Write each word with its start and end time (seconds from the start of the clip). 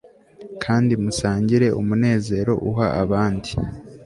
Kandi 0.63 0.93
musangire 1.03 1.67
umunezero 1.81 2.53
uha 2.69 2.87
abandi 3.03 3.49